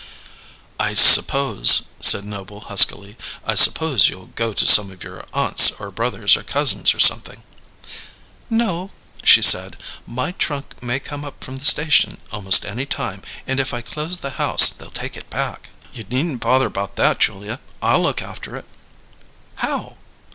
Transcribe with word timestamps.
"I 0.79 0.95
suppose," 0.95 1.83
said 1.99 2.25
Noble 2.25 2.61
huskily, 2.61 3.17
"I 3.45 3.53
suppose 3.53 4.09
you'll 4.09 4.31
go 4.33 4.51
to 4.51 4.65
some 4.65 4.89
of 4.89 5.03
your 5.03 5.23
aunts 5.31 5.69
or 5.77 5.91
brothers 5.91 6.35
or 6.35 6.41
cousins 6.41 6.95
or 6.95 6.99
something." 6.99 7.43
"No," 8.49 8.89
she 9.23 9.43
said. 9.43 9.77
"My 10.07 10.31
trunk 10.31 10.81
may 10.81 10.99
come 10.99 11.23
up 11.23 11.43
from 11.43 11.57
the 11.57 11.65
station 11.65 12.19
almost 12.31 12.65
any 12.65 12.87
time, 12.87 13.21
and 13.45 13.59
if 13.59 13.75
I 13.75 13.81
close 13.83 14.21
the 14.21 14.31
house 14.41 14.71
they'll 14.71 14.89
take 14.89 15.15
it 15.15 15.29
back." 15.29 15.69
"You 15.93 16.03
needn't 16.09 16.39
bother 16.41 16.65
about 16.65 16.95
that, 16.95 17.19
Julia. 17.19 17.59
I'll 17.79 18.01
look 18.01 18.23
after 18.23 18.55
it." 18.55 18.65
"How?" 19.57 19.97